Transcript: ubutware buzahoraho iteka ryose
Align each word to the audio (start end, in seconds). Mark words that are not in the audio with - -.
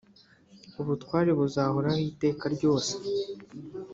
ubutware 0.81 1.31
buzahoraho 1.39 1.99
iteka 2.11 2.45
ryose 2.55 2.91